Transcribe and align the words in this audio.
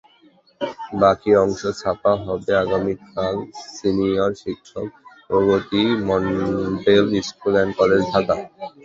বাকি 1.01 1.31
অংশ 1.43 1.61
ছাপা 1.79 2.13
হবে 2.23 2.51
আগামীকালসিনিয়র 2.63 4.31
শিক্ষক, 4.41 4.87
Pragati 5.27 5.81
model 6.07 7.05
school 7.27 7.53
and 7.55 7.73
college, 7.79 8.01
Dhaka. 8.11 8.35